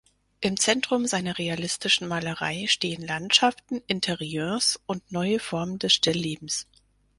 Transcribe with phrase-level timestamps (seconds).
[0.39, 6.65] Im Zentrum seiner realistischen Malerei stehen Landschaften, Interieurs und neue Formen des Stilllebens.